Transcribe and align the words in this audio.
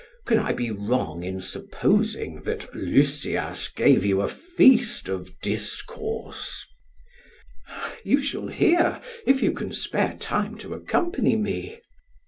Can 0.25 0.39
I 0.39 0.51
be 0.51 0.71
wrong 0.71 1.23
in 1.23 1.41
supposing 1.41 2.41
that 2.41 2.73
Lysias 2.73 3.67
gave 3.67 4.03
you 4.03 4.21
a 4.21 4.29
feast 4.29 5.07
of 5.07 5.39
discourse? 5.41 6.65
PHAEDRUS: 7.67 8.01
You 8.03 8.19
shall 8.23 8.47
hear, 8.47 8.99
if 9.27 9.43
you 9.43 9.51
can 9.51 9.71
spare 9.71 10.17
time 10.19 10.57
to 10.57 10.73
accompany 10.73 11.35
me. 11.35 11.81